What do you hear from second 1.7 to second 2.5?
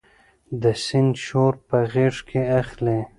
غیږ کې